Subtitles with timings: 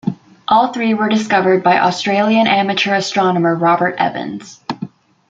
[0.47, 4.59] All three were discovered by Australian amateur astronomer Robert Evans.